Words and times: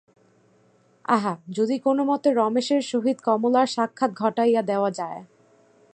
আহা, 1.05 1.33
যদি 1.49 1.75
কোনোমতে 1.79 2.29
রমেশের 2.31 2.81
সহিত 2.81 3.17
কমলার 3.23 3.67
সাক্ষাৎ 3.67 4.11
ঘটাইয়া 4.13 4.61
দেওয়া 4.61 4.89
যায়। 4.91 5.21